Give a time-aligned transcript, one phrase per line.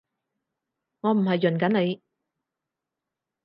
[1.01, 2.01] 我唔係潤緊你